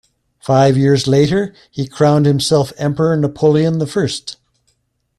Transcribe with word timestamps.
Five 0.39 0.77
years 0.77 1.05
later, 1.05 1.53
he 1.69 1.87
crowned 1.87 2.25
himself 2.25 2.73
Emperor 2.79 3.15
Napoleon 3.15 3.77
the 3.77 3.85
First. 3.85 4.37